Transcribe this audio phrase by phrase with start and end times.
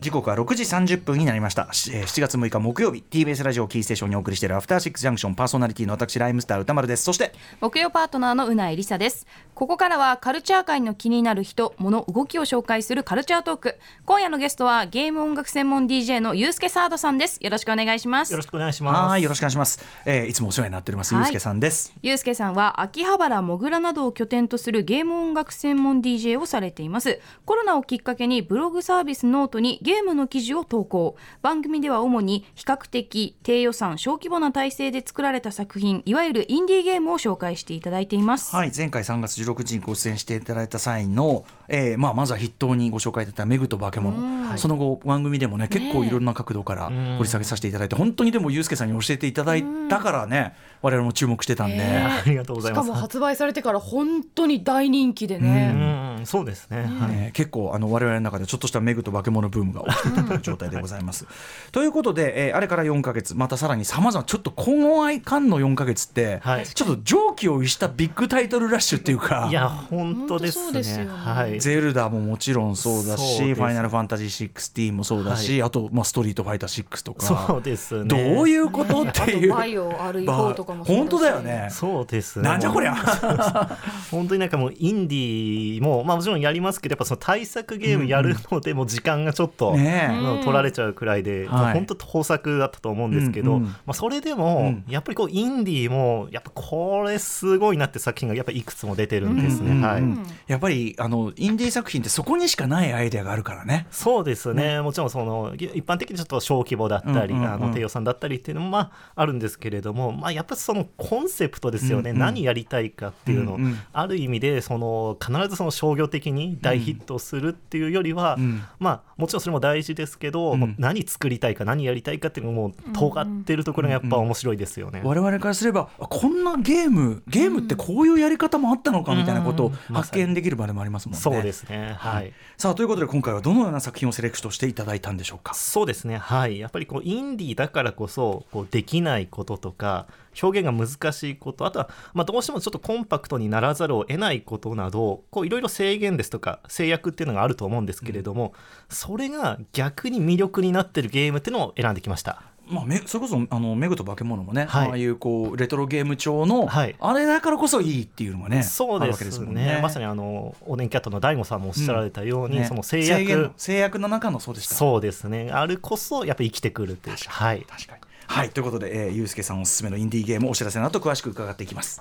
[0.00, 1.64] 時刻は6時30分になりました。
[1.64, 7.04] 7月6日木曜日 TBS ラジオキーステーションにお送りしているアフターシックスジャンクションパーソナリティの私ライムスター歌丸です。
[7.04, 9.26] そして木曜パートナーのうないりさです。
[9.54, 13.78] ここからはカルチャー界の気になる人物動きを紹介するカルチャートーク。
[14.06, 17.36] 今夜のゲストはゲーム音楽専門 DJ のゆうすけサードさんです。
[17.42, 18.32] よろしくお願いします。
[18.32, 19.10] よろしくお願いします。
[19.10, 21.92] はいよろしくお願いします、えー、いつもお世話になっております、ゆうすけさんです。
[22.00, 27.20] ゆうすけさんは秋葉原もぐらなどを拠点とするゲーム音楽専門 DJ をされています。
[27.44, 31.16] コロナをきっかけにブログサービスノートにゲームの記事を投稿。
[31.42, 38.54] 番組では主に比較的低予算小規模な体制で作られた作品いわゆるインディーゲームを紹介していただいています。
[38.54, 44.16] はい前回3月16日にご出演していただいた際の、えーまあ、まずは筆頭にご紹介いただいた「メグと化け物」
[44.56, 52.86] その後番組でもね結構いろんな角度から掘り下げさせていただいて本当にでもユースケさんに教えていただいたからね我々も注目してたんで、ありがとうございます。
[52.86, 61.26] しかも発売されてから本当に大人気でね、うん、そうですね、はい、結構あの我々の中でちょっとしたメグと化け物ブームが起きていたという状態でございます。
[61.72, 69.48] ということで、えー、あれから4か月またさらにさまざまちょっと今後愛間の4か月って、はい、ちょっと常軌を逸したビッグタイトルラッシュっていうか。
[69.50, 70.82] いや本当ですね。
[70.82, 77.26] すね、はい、ゼルダももちろんそうだしファイナルファンタジー16もそうだし、はい、あと、まあ、ストリートファイター6とか。
[77.26, 78.08] そうですね。
[78.08, 79.52] どういうことっていう。
[79.52, 81.68] バイオ RE4 とかも本当だよね。
[81.70, 82.40] そうです。
[82.40, 82.94] ねなんじゃこりゃ。
[84.10, 90.10] 本当になんかもうインディーも、まあ、もちろんやりますけどやっぱその対策ゲームやるのでも時間がちょっと、ね、
[90.42, 100.02] 取られちゃうくらいで、はい、本当豊作だったと思うんですけど、うんうん、まあ、それでも、やっぱりこうインディーもやっぱこれすごいなって作品がやっぱいくつも出てるんですね、はい、
[100.46, 103.86] やっぱりあのインディー作品ってそこにしかないアイデアがあるからね。
[103.90, 104.80] そうですね、ね。
[104.80, 113.54] もちろんその一般的にちょっと小規模だったり、うんうんうん、あの低予算だったりっていうのもまああるんですけれども、まあ、やっぱりそのコンセプトですよね、うんうん、何やりたいかっていうの。
[113.54, 131.20] を、うんうん、ある意味でその必ずその商業的に大ヒットするっていうよりは、うん、まあもちろんそれも大事ですけど、うん、何作りたいか何やりたいかっていうのも尖ってるところがやっぱ面白いですよね、我々からすればこんなゲームゲームってこういうやり方もあったのかみたいなことを発見できる場でもありますもんね。
[131.20, 135.54] そうですね、はい、さあということで今回はどのような作品をセレクトしていただいたんでしょうか？
[135.54, 136.18] そうですね。
[136.18, 136.58] はい。
[136.58, 140.06] やっぱりこうインディーだからこそこうできないこととか
[140.40, 141.66] 表現が難しいこと。
[141.66, 148.52] あとは、まあ、どうしてもちょっとコンパクトにならざるを得ないことなどいろいろ制限ですとか制約っていうのがあると思うんですけれども、うん、
[148.88, 152.42] それが逆に魅力になってるゲームっていうのを選んできました。
[152.70, 164.76] まあ、それこそあのメグと化け物もね、はい、ああいうこうレトロゲーム調の、はい、あれだからこそいいっていうのがねそうですね、ね、まさにあのおでんキャットの大悟さんもおっしゃられたように、うんね、その制約制約の中のそうでした。
[164.76, 165.50] そうですね。
[165.50, 167.66] あるこそやっぱり生きてくるっていうはい。
[167.68, 172.00] 確かにはいということで、えー、ゆうすけさんおすすめのインディーゲームお知らせの後詳しく伺っていきます。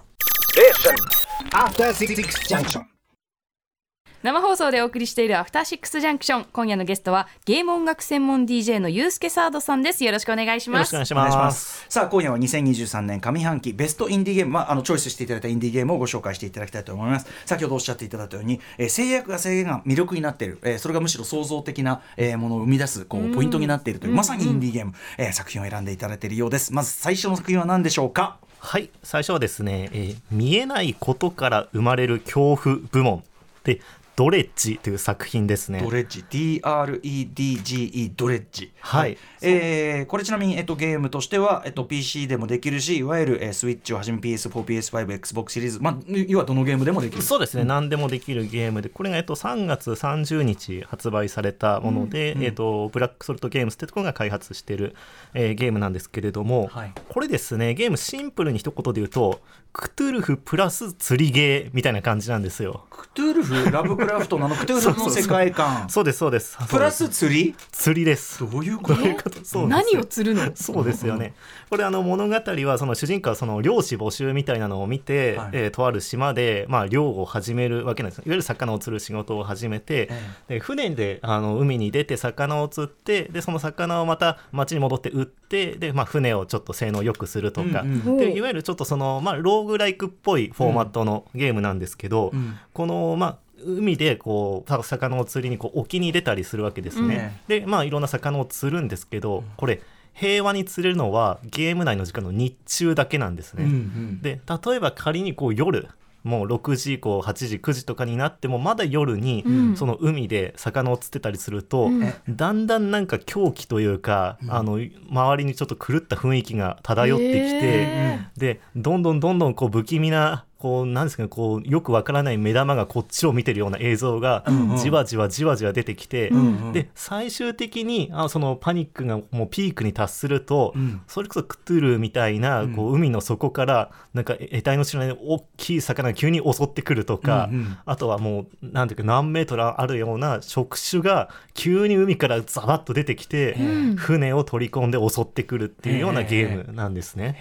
[4.22, 6.46] 生放送でお送りしているアフターシックスジャンクション。
[6.52, 10.04] 今夜のゲストはゲーム音楽専門 DJ のゆうすけサードさんです。
[10.04, 10.94] よろしくお願いします。
[10.94, 11.86] よろしくお願いします。
[11.88, 17.28] さあ今夜は2023年上半期ベストインディーゲーム、まあ、あのチョイスしていただいたインディーゲームをご紹介していただきたいと思います。
[17.46, 26.74] 先ほどおっしゃっていただいたように、えー、制約が制限が魅力になっている、えー、それがむしろ創造的な、えー、ものを生み出すこうポイントになっているというまさにインディーゲーム、えー、作品を選んでいただいているようです。
[26.74, 28.38] まず最初の作品は何でしょうか？
[28.60, 28.90] はい。
[29.02, 33.24] 最初はですね、えー、見えないことから生まれる恐怖部門。
[33.64, 33.82] で
[34.20, 35.80] ドレッジという作品ですね。
[35.82, 38.74] ドレッジ DREDGE ドレッジ。
[38.82, 39.18] はい。
[39.42, 45.98] えー、これちなみに、えっと、ゲームとしては、えっと、PC でもできるしいわゆる、えー、スイッチをはじめ PS4、PS5、Xbox シリーズ、まあ、
[46.28, 54.98] 要はどのゲームでもできるそうですね、うん、何でもできるゲームでこれが、えっと、3月30日発売されたもので、うんうん、えっと、ブラックソルトゲームスってところが開発している、
[55.34, 59.40] えー、ゲームなんですけれども、はい、これですねゲームシンプルに一言で言うと
[59.72, 62.86] クトゥルフプラス釣りゲーみたいな感じなんですよ。
[62.90, 63.72] クトゥルフ？
[63.72, 65.88] ラブクラフトなのクトゥルフの世界観。
[65.88, 66.58] そうですそうです。
[66.68, 67.56] プラス釣り？
[67.72, 68.40] 釣りです。
[68.40, 69.68] どういうこと？
[69.68, 70.52] 何を釣るの？
[70.56, 71.36] そうですよね。
[71.70, 78.18] これあの物語はその主人公はその漁師募集みたいなのを見て、はい、えー、とある島でまあ漁を始めるわけなんです。
[78.18, 97.40] いわゆる魚を釣る仕事を始めて、ええ、で船であの海に出て魚を釣ってでその魚をまた町に戻って売ってで、まあ、船をちょっと性能よくするとか、うんうん、でいわゆるちょっとその、まあ、ローグライクっぽいフォーマットのゲームなんですけど、うん、このまあ海でこう魚を釣りにこう沖に出たりするわけですね。
[97.50, 99.82] うん、でまあいろんな魚を釣るんですけどこれ
[100.14, 103.64] 平和に釣れるのはゲーム内の時間の日中だけなんですね。
[103.64, 105.88] うんうん、で例えば仮にこう夜
[106.24, 109.46] もう6時以降8時9時とかになってもまだ夜に
[109.76, 114.80] その海で魚を釣ってたりすると、うん、だんだんなんか狂気というか、うん、あの
[115.10, 124.44] 周りにちょっと狂った雰囲気が漂ってきて、でどんどんどんどんこう不気味なこうなんですかねこうよくわからない目玉がこっちを見てるような映像が
[124.78, 126.32] じわじわじわじわ出てきて、
[126.74, 130.74] で最終的にあそのパニックがもうピークに達すると、
[131.08, 137.50] それこそクトゥルーみたいなこう海の底からなんか得体の知らない大きい魚が急に襲ってくるとか、
[137.86, 143.56] あとはもうなんていうか何メートルあるような触手が急に海からザバッと出てきて、
[143.96, 147.38] 船を取り込んで襲ってくるっていうようなゲームなんですね。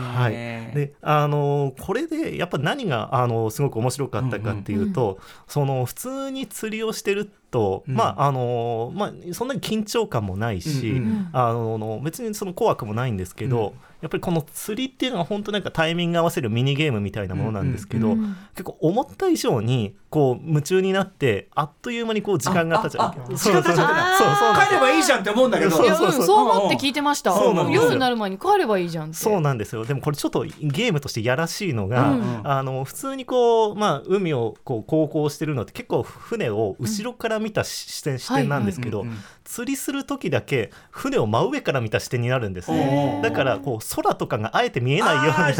[0.00, 5.18] はい、であのこれでやっぱ何があのすごく面白かったかっていうと、
[5.48, 13.72] その普通に釣りをしてると、うん、まああのまあ、そんなに緊張感もないし、うんうん、あの別にその怖くもないんですけど、うん、
[14.02, 23.34] やっぱりこの釣りっていうのは本当なんかタイミング合わせるミニゲームみたいなものなんですけど、うんうん、結構思った以上にこう夢中になってあっという間にこう時間が経っちゃう。
[23.36, 25.70] 時間経っちゃう帰ればいいじゃんって思うんだけど。
[25.70, 26.48] そうそうそう。
[26.48, 27.34] 思って聞いてました。
[27.70, 29.84] 夜になる前に帰ればいいじゃんそうなんですよ。
[29.84, 39.06] でもこれちょっとゲームとしてやらしいのが、うん、あの普通にこう、まあ、海をこう航行してるのって結構船を後ろから見た視点、視点なんですけど、
[39.44, 43.20] 釣りする時だけ船を真上から見た視点になるんですね。
[43.22, 45.54] だからこう空とかがあえて見えないようになって。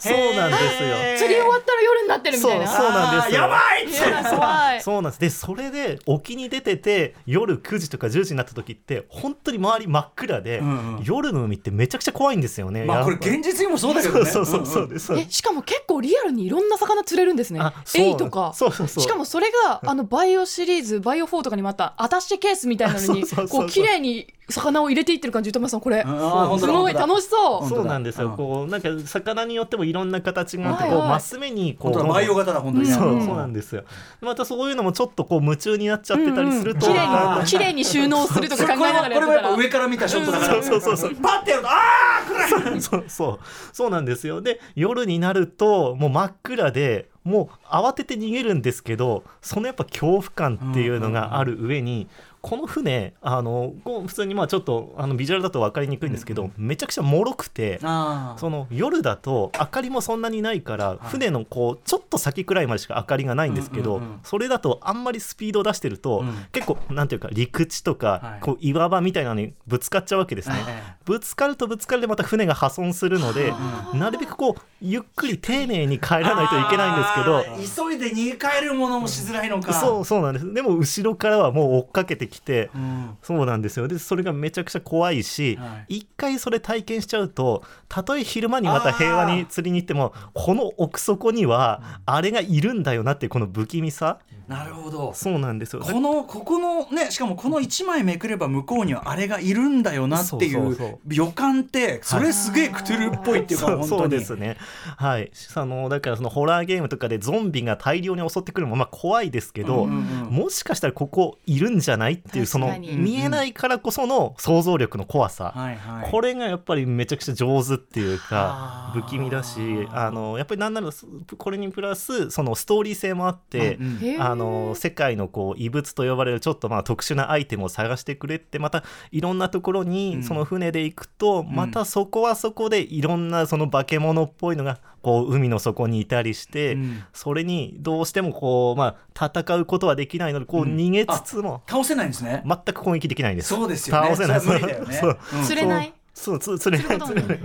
[0.00, 0.96] そうなんですよ。
[1.18, 2.66] 釣り終わったら夜になってるみたいな。
[2.66, 5.20] そうなんですやばいそうなんです。
[5.20, 12.84] でそれで沖に出てて夜9時とか10時になった時って本当に周り真っ暗で、うんうん、夜の海ってめちゃくちゃ怖いんですよね。
[12.84, 14.30] まあこれ現実にもそうだけどね。
[14.30, 17.60] そうそうそうです、えしかも結構リアルにいろんな魚釣れるんですね。
[17.96, 18.52] エイとか。
[18.54, 19.04] そうそうそう。
[19.04, 27.68] しかもそれがあのバイオシリーズバイオ4とかにもあったアタッシェケースみたいなのにこう綺麗に魚を入れていってる感じ、歌丸さん、これ、すごい楽しそう。
[27.68, 33.84] そうなんですよ、こうなんか魚によってもいろんな形があって、こうマス目にこう、バイオ型だ、本当に、そうそうなんですよ。
[34.20, 42.80] またそういうのもちょっとこう夢中になっちゃってたりすると、綺麗に綺麗に収納するとか考えながらこれもやっぱ上から見たショットだから、そうそうそう、パッてやると、ああ、暗い。
[42.80, 43.38] そうそう。
[43.72, 44.40] そうなんですよ。
[44.40, 47.09] で、夜になるともう真っ暗で。
[47.24, 52.08] もう慌てて逃げるんですけどそのやっぱ恐怖感っていうのがある上に、
[52.42, 70.56] この船あの普通にまあちょっとあのビジュアルだと分かりにくいんですけど、うんうん、めちゃくちゃもろくてその夜だと明かりもそんなにないから、船のこうちょっと先くらいまでしか明かりがないんですけど、うんうんうん、それだとあんまりスピード出してると、うん、結構なんていうか陸地とか、はい、こう岩場みたいなのにぶつかっちゃうわけですね。
[71.04, 73.52] ぶつかるとぶつかるでまた船が破損するので
[73.94, 79.74] なるべくこうゆっくり丁寧に帰らないといけないんですけど急いで逃げ帰るものもしづらいのか。
[79.74, 80.54] そうそうなんです。
[80.54, 83.88] でも後ろからはもう追っかけてきて、うん、そうなんですよ。
[83.88, 94.18] でそれがめちゃくちゃ怖いし、はい、一回それ体験しちゃうとたとえ昼間にまた平和に釣りに行ってもこの奥底にはあれがいるんだよなっていうこの不気味さ、
[94.50, 95.12] なるほど。
[95.14, 95.82] そうなんですよ。
[95.82, 104.56] このここのねしかもこの1枚めくれば向こうにはあれがいるんだよなっていう予感ってそれすげえクトゥルっぽいっていうか、はい、そうですね。
[104.96, 105.30] はい。
[105.54, 120.90] あのだからそのホラーゲームとかでゾンビが大量に襲ってくるのもまあ怖いですけど、うんうんうん、もしかしたらここいるんじゃないっていうその見えないからこその想像力の怖さ、はいはい、これがやっぱりめちゃくちゃ上手っていうか不気味だしあのやっぱりなんなら
[121.36, 136.76] これにプラスそのストーリー性もあって、うんうん、あの世界のこう異物と呼ばれるちょっとまあ特殊なアイテムを探してくれってまたいろんなところにその船で行くと、またそこはそこでいろんなその化け物っぽいのがこう海の底にいたりして、
[137.12, 142.42] それにどうしてもこう、まあ、戦うことはできないのでこう逃げつつも、倒せないんですね。
[142.46, 143.48] 全く攻撃できないんです。
[143.48, 144.14] そうですよね。
[144.14, 145.92] 倒せない、ね、釣れない？
[146.20, 147.38] そうつ 釣れない釣れない。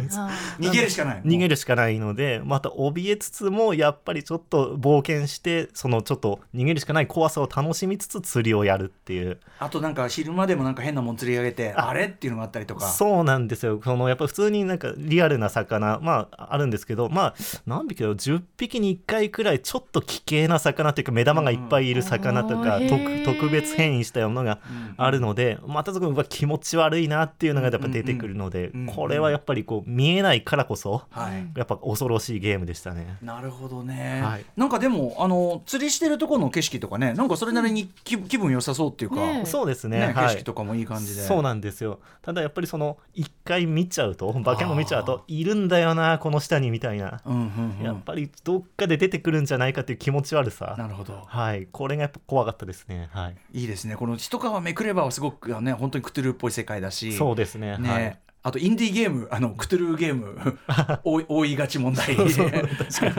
[0.60, 1.22] 逃げるしかない。
[1.24, 9.39] 逃げるしかないのでまた怯えつつもやっぱりちょっと冒険してそのちょっと逃げるしかない怖さを楽しみつつ釣りをやるっていう。
[9.60, 11.94] あとなんか昼間でもなんか変なもん釣り上げてあ。
[11.94, 12.05] れ？
[12.05, 12.86] っていうのがあったりとか。
[12.88, 13.79] そうなんですよ。
[13.84, 24.60] そのやっぱ普通になんかリアルな魚まああるんですけどまあ何匹だろう10匹に1回くらいちょっと奇形な魚というか目玉がいっぱいいる魚とか、うん、特特別変異したものが
[24.98, 33.17] あるので、またそこ気持ち悪いなっていうのがやっぱ出てくるので、これはやっぱりこう見えないからこそ、はい、やっぱ恐ろしいゲームでしたね。
[33.22, 42.00] なるほどね、はい、なんかでもあの釣りしてるところの景色とかねなんかそれなりに気,、気分良さそうっていうか、ね、そうですね、ね、景色とかもいい感じで、そうなんですよ。
[42.22, 50.75] ただやっぱりその一回見ちゃうと化け物見ちゃうといるんだよなこの下にみたいな、うんうんうん、やっぱりどっかで出てくるんじゃないかっていう気持ち悪さ。
[50.77, 53.95] なるほど、はい、これがやっぱ怖かったですね、はい、いいですね。
[53.95, 57.13] この一皮めくればすごくね本当にクトゥルーっぽい世界だし。
[57.13, 57.77] そうですね。
[57.77, 60.60] ね、はいあとインディーゲームあのクトゥルーゲーム
[61.04, 62.14] 多い多いがち問題。
[62.16, 63.10] 確か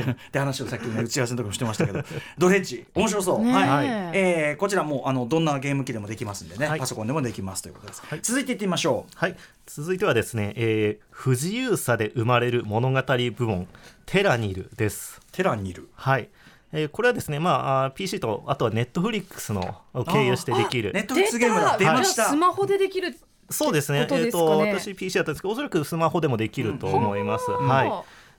[0.00, 0.12] に。
[0.12, 2.02] って話をさっきね打ち合わせの時もしてましたけど。
[2.38, 3.86] ドレッジ面白そう、ねはい。
[3.86, 6.80] ええーこちらもうあのどんなゲーム機でもできますんでね、はい。
[6.80, 8.20] パソコンでもできますということです、はい。
[8.22, 9.12] 続いていってみましょう。
[9.14, 9.36] はい、
[9.66, 13.02] 続いてはですね、えー不自由さで生まれる物語
[13.36, 13.68] 部門
[14.06, 15.20] Terra Nil です。
[15.32, 16.30] Terra Nil はい。
[16.72, 20.92] えーこれはですね、まああー、PC とあとはネットフリックスのを経由してできる。
[20.94, 21.76] ネットフリックスゲームだ。
[21.76, 23.14] 出ました、スマホでできる
[23.50, 24.02] そうですね。
[24.02, 24.46] ことえっ、ですかね。
[24.46, 27.92] と私 PC だったんですけどおそらくスマホでもできると思います、はい。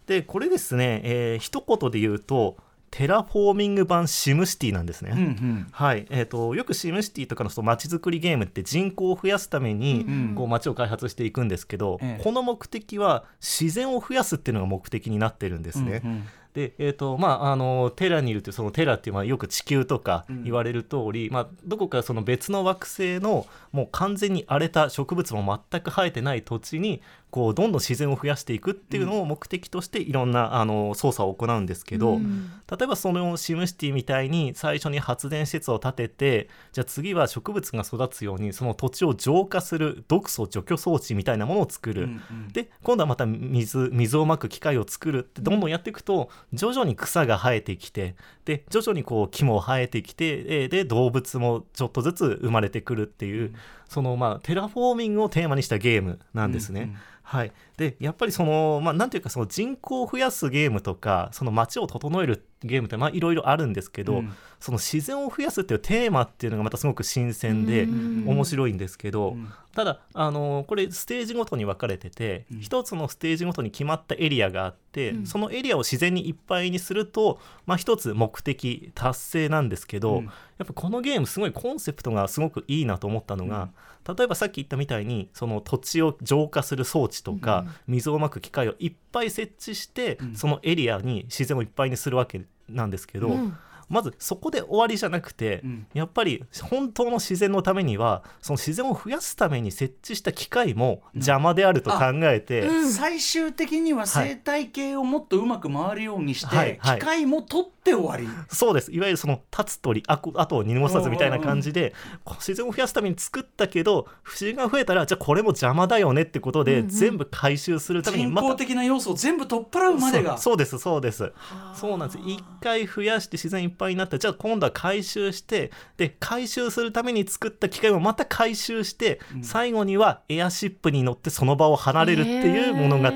[0.08, 2.58] でこれですね、えー一言で言うと
[2.90, 5.68] テラフォーミング版シムシティなんですね、うんうん。
[5.72, 6.08] はい。
[6.10, 10.36] えー、とよくシムシティとかのその街づくりゲームって人口を増やすためにうん。
[10.36, 12.24] こう街を開発していくんですけど、ええ。
[12.24, 16.02] この目的は自然を増やすっていうのが目的になってるんですね。
[16.04, 32.52] うんうんで、えーとまあ、あのテラにいるっていうそのテラっていうのはよく地球とか言われる通り、まあ、どこかその別の惑星のもう完全に荒れた植物も全く生えてない土地にこうどんどん自然を増やしていくっていうのを目的としていろんなあの操作を行うんですけど、うん。
[32.70, 42.04] 例えばそのシムシティみたいに最初に発電施設を建ててじゃあ次は植物が育つようにその土地を浄化する毒素除去装置みたいなものを作る。
[42.04, 42.48] うんうん。
[42.50, 48.16] で今度はまた水水をまく機械を作るってどんどんやっていくと徐々に草が生えてきて
[48.46, 53.54] で徐々にこう木も生えてきてえーで動物もちょっとずつ生まれてくるっていう、
[53.90, 56.82] そのまあテラフォーミングをテーマにしたゲームなんですね。
[56.82, 56.98] うんうん
[57.30, 64.34] はい、でやっぱりその、まあ、なんていうかその人口を増やすゲームとかその街を整えるゲームってまあいろいろあるんですけど、うん。
[64.60, 68.24] その自然を増やすっていうテーマっていうのがまたすごく新鮮でうん。
[68.28, 69.52] 面白いんですけど、うん。
[69.76, 72.60] ただあのこれステージごとに分かれてて、うん。
[72.62, 75.26] 一つのステージごとに決まったエリアがあって、うん。
[75.28, 80.26] そのエリアを自然にいっぱいにすると、まあ、一つ目的達成なんですけど、うん。
[80.26, 80.32] や
[80.64, 83.70] っぱこのゲームすごいコンセプトがすごくいいなと思ったのが、
[84.08, 90.36] 例えばさっき言ったみたいにその土地を浄化する装置とか、水をまく機械をいっぱい設置して、うん。
[90.36, 93.58] そのエリアに自然をいっぱいにするわけなんですけど、うん
[93.90, 95.88] まずそこで終わりじゃなくて、うん。
[95.94, 102.90] やっぱり本当の自然のためにはその自然を増やすために設置した機械も邪魔であると考えて、うん。
[102.90, 106.78] 最終的には生態系をもっとうまく回るようにして、はい。
[106.80, 107.00] はい。
[107.00, 108.92] 機械も取って終わり、そうです。
[108.92, 111.94] いわゆるその立つ鳥あこ後を二のさずみたいな感じで
[112.26, 116.90] 自然を増やすために作ったけど不思議が増えたらじゃあこれも邪魔だよねってことで、うんうん。
[116.90, 120.38] 全部回収するために人また工的な要素を全部取っ払うまでが。
[120.38, 120.52] そう。
[120.52, 120.80] そうです。
[120.80, 121.32] そうです。
[121.76, 122.20] そうなんです。
[122.26, 133.10] 一回増やして自然いっぱいになってじゃあ今度は回収してで回収するために作った機械をまた回収して、最後にはエアシップに乗ってその場を離れるっていう物語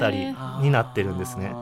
[0.61, 1.53] になってるんですね。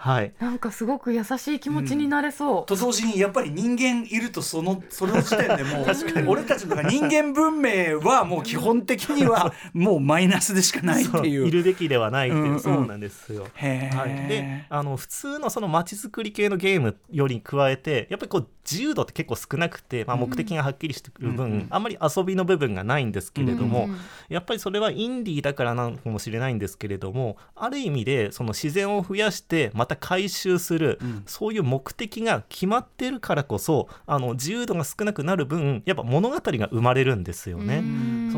[0.00, 0.32] はい。
[0.38, 5.86] なんかすごく優しい気持ちになれそう、と同時にやっぱり人間いるとそのその時点でもう
[6.30, 11.48] 俺たちの中人間文明はもう基本的には もうマイナスでしかないっていう。
[11.48, 12.60] いるべきではないっていう、うんうん。
[12.60, 13.42] そうなんですよ。
[13.42, 37.82] はい、であの普通のその街づくり系のゲームより加えてやっぱりこう自由度って結構少なくて、まあ、目的がはっきりしてくる分、うんあんまり遊びの部分がないんですけれども、うんやっぱりそれはインディーだからなのかもしれないんですけれどもある意味でその自然を増やしてまた回収する、うんそういう目的が決まってるからこそあの自由度が少なくなる分やっぱ物語が生まれるんですよね。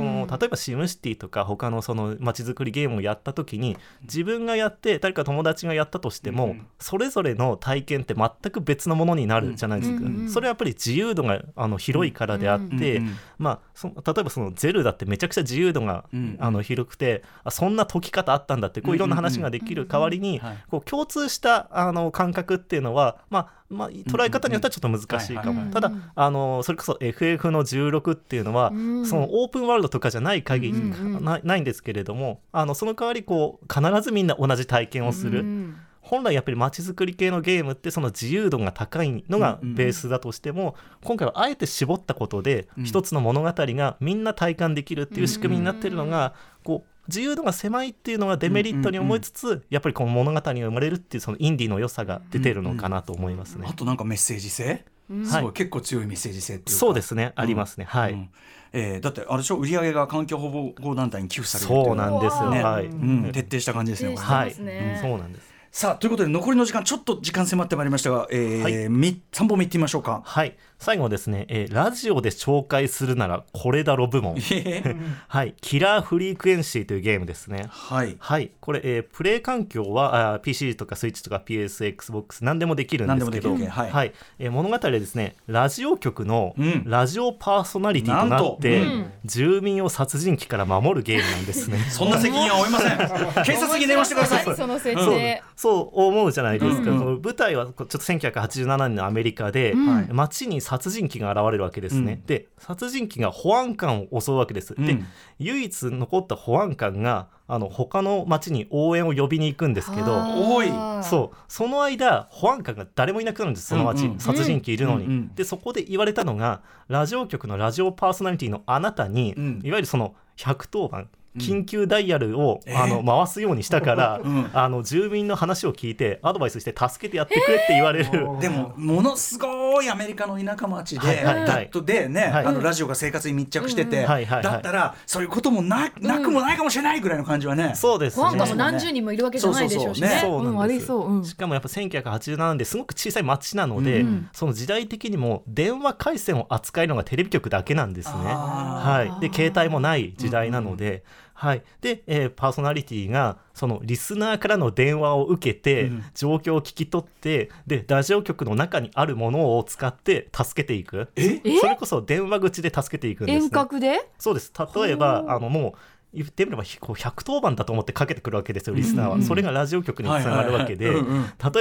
[0.00, 0.26] うん。
[0.26, 6.66] その例えばシムシティとか他のその街づくりゲームをやった時に自分がやって誰か友達がやったとしても、うん。
[6.78, 10.28] それぞれの体験って全く別のものになるじゃないですか、うん。
[10.28, 13.02] それはやっぱり自由度があの広いからであって、
[13.38, 16.36] まあ、そ例えばそのゼルダってめちゃくちゃ自由度が、うん。
[16.40, 20.58] あの広くてあそんな解き方あったんだってこういろんな話ができる代わりに、はい。
[20.70, 25.70] こう共通したあの感覚っていうのは、まあまあ、捉え方によってはちょっと難しいかも。
[25.72, 35.40] ただあのそれこそ FF の16っていうのは、うんそのオープンワールドとかじゃない限り、うんうんなないんですけれどもあのその代わりこう必ずみんな同じ体験をする。
[35.40, 40.74] うん本来やっぱり街づくり系のゲームってその自由度が高いのがベースだとしても、
[41.04, 42.84] 今回はあえて絞ったことでうん。
[42.84, 46.34] 一つの物語がみんな体感できるっていう仕組みになってるのが、
[46.64, 53.66] こう自由度が狭いっていうのがデメリットに思いつつ、やっぱりこの物語が生まれるっていうそのインディーの良さが出てるのかなと思いますね。
[53.68, 55.26] あとなんかメッセージ性、うん。
[55.26, 56.80] すごい結構強いメッセージ性っていうか。
[56.80, 57.84] そうですね、ありますね。
[57.84, 58.12] はい。
[58.12, 58.30] うん。
[58.72, 59.56] えーだってあれでしょ？
[59.56, 62.50] 売り上げが環境保護団体に寄付されるっていそうなんですよ。
[62.50, 62.86] ねはい。
[62.86, 64.14] うん、徹底した感じですね。
[64.14, 64.20] これ。
[64.20, 64.98] 徹底してはい、ますね。
[65.02, 65.49] そうなんです。
[65.72, 68.88] さあということで残りの時間ちょっと時間迫ってまいりましたが、えーはい。
[68.88, 70.20] み3本目いってみましょうか。
[70.24, 70.56] はい。
[70.80, 74.34] 最後はですね、えーラジオで紹介するならこれだろ部門。
[75.28, 75.54] はい。
[75.60, 77.66] キラーフリークエンシーというゲームですね。
[77.68, 78.16] はい。
[78.18, 84.12] はい、これ、えープレイ環境はあー PC とかスイッチとか PS、Xbox 何でもできるんですけど、何でもできる系はい。
[84.40, 86.82] えー物語はですねラジオ局のうん。
[86.84, 89.10] ラジオパーソナリティとなって、なんと。
[89.24, 91.78] 住民を殺人鬼から守るゲームなんですね。
[91.90, 92.98] そんな責任は負いません。
[93.44, 94.44] 警察に電話してください。
[94.46, 100.08] 何その設そう定そう思うじゃないですか、うんうんその舞台はちょっと1987年のアメリカで、うん。
[100.10, 102.26] 街に殺人鬼が現れるわけですね、うん。
[102.26, 105.06] で殺人鬼が保安官を襲うわけです、でうん。
[105.38, 110.68] 唯一残った保安官があの他の町に応援を呼びに行くんですけどおい。
[111.02, 111.36] そう。
[111.46, 113.66] その間保安官が誰もいなくなるんです。
[113.66, 114.18] その町、うんうん。
[114.18, 119.60] 殺人鬼いるのに、うんうんでそこで言われたのがラジオ局のラジオパーソナリティのあなたに、うん。
[119.62, 124.50] いわゆるその110番緊急ダイヤルを、えあの回すようにしたから、 うん。
[124.52, 131.68] あの住民の話を聞いてアドバイスして助けてやってくれって言われる、 でもものすごいアメリカの田舎町で、はいはいはい。
[131.70, 132.46] とでね、はい。
[132.46, 137.72] あのラジオが生活に密着してて、だったらそういうこともななくもないかもしれないぐらいの感じはね。
[137.76, 138.22] そうですね。
[138.22, 140.18] 保安官も何十人もいるわけじゃないでしょうしね。
[140.20, 142.76] そうなんですんありそう、うんしかもやっぱ1987年です。
[142.76, 144.28] ごく小さい町なので、うん。
[144.32, 148.14] その時代的にも電話回線を扱えるのがテレビ局だけなんですね。
[148.26, 151.04] あはい、で携帯もない時代なので、
[151.40, 156.04] はい、で、えーパーソナリティがそのリスナーからの電話を受けて、うん。
[156.14, 161.08] 状況を聞き取ってでラジオ局の中にあるものを使って助けていく。
[161.16, 161.40] え？
[161.42, 161.58] え？
[161.58, 164.10] それこそ電話口で助けていくんです、ね、遠隔で？
[164.18, 164.52] そうです。
[164.76, 165.72] 例えばあのもう
[166.12, 169.20] 言ってみればひこう110番だと思ってかけてくるわけですよリスナーは、うん。
[169.20, 170.98] うんそれがラジオ局につながるわけで、例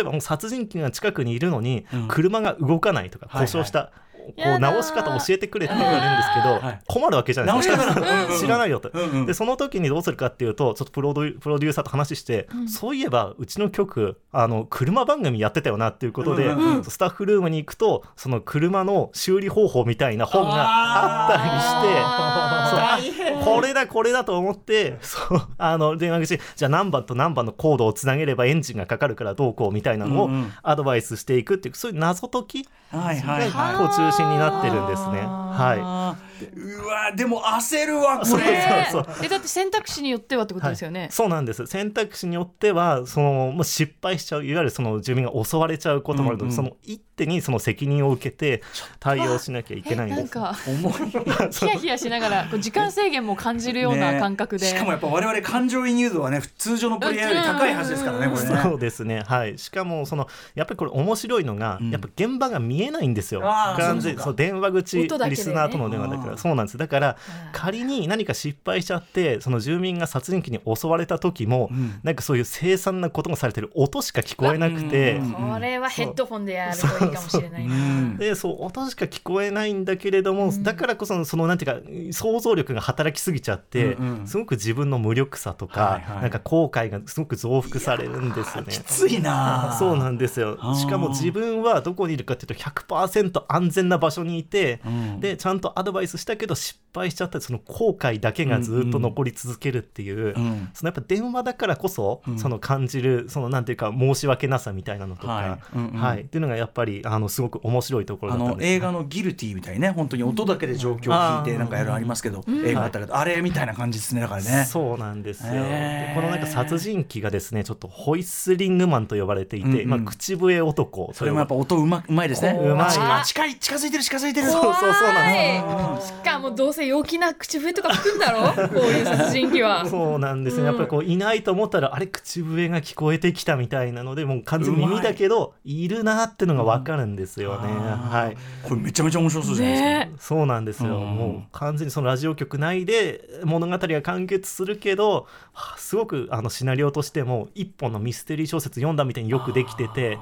[0.02, 2.08] えばもう殺人鬼が近くにいるのに、うん。
[2.10, 3.46] 車が動かないとかはいはい。
[3.46, 6.80] 故障した、こやだーう直し方教えてくれって言われるんですけど、はい。
[6.88, 8.28] 困るわけじゃないですか。
[8.40, 8.90] 知らないよと。
[8.94, 16.84] うんうんでその時にどうするかっていうとちょっとプロデュプロデューサーと話して、そういえばうちの局あの車番組やってたよなっていうことで、うんうんうん。
[16.84, 23.44] スタッフルームに行くとその車の修理方法みたいな本があったりして。
[23.44, 30.54] これだこれだと思ってそうあの電話口じゃあ何番と何番のコードをつなげればエンジンがかかるからどうこうみたいなのをうんうん。
[30.64, 33.74] アドバイスしていくっていうそういう謎解きはいはいはい。
[33.74, 35.22] がこう中心になってるんですね。
[35.22, 38.88] はいうわでも焦るわこそうれ。
[38.92, 39.16] そうそう。
[39.26, 41.66] えだって選択肢によってはってことですよね、はい、そうなんです。
[41.68, 46.48] 選択肢によってはそのもう失敗しちゃういわゆるその住民が襲われちゃうこともあるので、う。
[46.48, 46.56] んうん。
[46.56, 48.64] その一手にその責任を受けて
[49.00, 50.32] 対応しなきゃいけないんです。
[50.38, 51.52] えなんか 重い。
[51.52, 58.60] ヒヤヒヤしながらこう時間制限も感じるような感覚で、ねしかもやっぱ我々感情移入度はね通常のプレイヤーより高いはずですからねこれね。
[58.64, 61.90] そうですね、はい、しかもそのやっぱりこれ面白いのが、うん。
[61.92, 63.42] やっぱ現場が見えないんですよ。
[63.42, 66.78] 完全そう電話口リスナーとの電話だかあーらそうなんです。
[66.78, 67.52] だからうん。
[67.52, 72.00] 仮に何か失敗しちゃってその住民が殺人鬼に襲われた時も、うん。
[72.04, 75.34] なんかそういう凄惨なことがされてる音しか聞こえなくて、うん。
[75.34, 77.76] これはヘッドホンでやるといいかもしれないな。
[77.76, 78.18] うん。
[78.18, 80.64] でそう音しか聞こえないんだけれども、うん。
[80.64, 84.28] だからこそそのなんていうか想像力が働きすぎちゃって、うんうん。
[84.28, 86.22] すごく自分の無力さとか、はいはい。
[86.24, 88.72] なんか後悔がすごく増幅されるんですよね。
[88.72, 89.76] きついな。
[89.78, 90.58] そうなんですよ。
[90.76, 95.20] しかも自分はどこにいるかっていうと100%安全な場所にいて、うん。
[95.20, 97.42] でちゃんとアドバイスしたけど失敗しちゃった。
[97.42, 100.70] その後悔だけがずっと残り続けるっていう、うん。
[100.74, 102.38] そのやっぱ電話だからこそ、うん。
[102.38, 105.60] その感じるそのなんていうか申し訳なさみたいなのとか、はい。
[105.76, 106.00] うんうん。
[106.00, 106.22] はい。
[106.22, 109.90] っていうのがやっぱりあのすごく面白いところあだったんです、の映画のギルティみたいにね。
[109.90, 112.66] 本当に音だけで状況を聞いてうんなんかやるのありますけど、うん。
[112.66, 114.66] 映画あったけど、あれみたいな感じですねだからね。
[114.66, 116.16] そうなんですよ、へー。
[116.16, 119.90] でこのなんか殺人鬼がですねちょっとホイッスリングマンと呼ばれていて、うんうん。
[119.90, 122.60] まあ、口笛男それもやっぱ音うまうまいですね。
[122.60, 122.98] うまい。
[122.98, 124.50] あ近い近づいてる近づいてる。
[124.50, 126.02] そうそうそうなん怖い。
[126.02, 128.54] しかもどうせ陽気な口笛とか吹くんだろ？
[128.70, 129.86] こういう殺人鬼は。
[129.86, 138.38] そうなんですね、やっぱりこういないと思ったらあれ口笛が聞こえてきたみたいなのでもう完全に耳だけどいるなってのが分かるんですよね、はい。
[138.68, 139.90] これめちゃめちゃ面白そうじゃないですか。
[139.90, 140.12] ね。
[140.20, 141.16] そうなんですよ、うん。
[141.16, 150.18] もう完全にそのラジオ局内で物語が完結するけどはあすごくあのシナリオとしても一本のミステリー小説読んだみたいによくできてて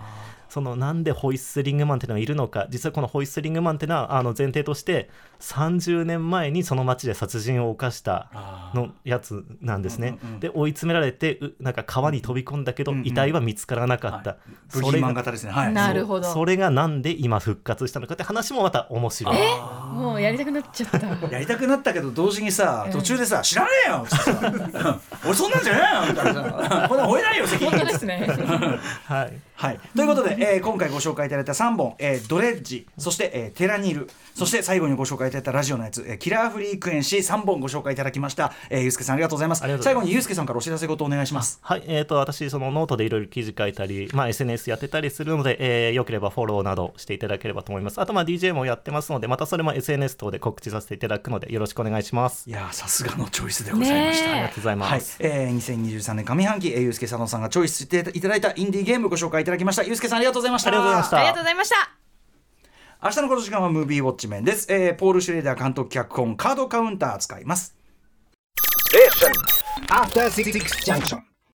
[0.50, 2.68] そのなんでホイッスリングマンっていうのがいるのか。
[2.70, 8.30] 実はこのホイッスリングマンっていうのはあの前提として30年前にその町で殺人を犯した
[8.74, 13.08] のやつなんですね、うんうんうんで追い詰められてうなんか川に飛び込んだけど、うんうん。
[13.08, 14.40] 遺体は見つからなかった、はい。
[14.72, 15.52] ブギーマン型ですね。
[15.52, 15.74] はい。
[15.74, 16.32] なるほど。
[16.32, 19.38] それがなんで今復活したのかって話もまた面白い。
[19.94, 21.08] もうやりたくなっちゃった。
[21.32, 25.00] やりたくなったけど同時にさうん途中でさ「知らねえよ!」っつってさ。
[25.26, 27.72] 俺そんなんじゃねえよ!」みたいなさ「こんなん吠えないよ責任。
[27.72, 28.28] 本当ですね。
[29.06, 39.63] はいはい、ということで、えー、今回ご紹介いただいた3本、えー、ドレッジそして、えー、テラニルそして最後にご紹介いただいたラジオのやつ、えー、 Killer Frequency 3本ご紹介いただきました、えー、ゆうすけさんありがとうございます。
[39.82, 41.58] 最後にゆうすけさんからお知らせ事お願いします。
[41.63, 41.84] はい。
[41.88, 48.00] えーと、私そのノートでいろいろ記事書いたり、まあ、SNS やってたりするので、えー、よければフォローなどしていただければと思います。
[48.00, 52.48] あとまあ DJ もやってますのでまたそれも SNS 等で告知させていただくのでよろしくお願いします。
[52.48, 55.32] いやさすがのチョイスでございました、ありがとうございます、はい。
[55.32, 59.84] えー、2023年上半期、えー、ゆうすけさーどさんがチョイスしていただいたインディーゲームご紹介いただきました。
[59.84, 60.70] ゆうすけさんありがとうございました。
[60.70, 61.18] ありがとうございました。
[61.18, 61.76] ありがとうございました。
[63.04, 67.76] 明日のこの時間はムービーウォッチメンです、えー、ポール・シュレーダー監督脚本カードカウンター使います。
[69.90, 70.52] After Six
[70.84, 71.27] Junction.